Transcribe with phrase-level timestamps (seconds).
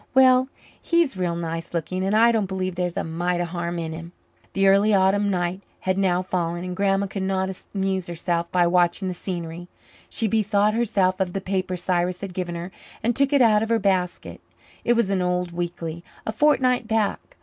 [0.15, 0.47] Well,
[0.81, 4.13] he's real nice looking, and I don't believe there's a mite of harm in him.
[4.53, 9.09] The early autumn night had now fallen and Grandma could not amuse herself by watching
[9.09, 9.67] the scenery.
[10.09, 12.71] She bethought herself of the paper Cyrus had given her
[13.03, 14.41] and took it out of her basket.
[14.83, 17.37] It was an old weekly a fortnight back.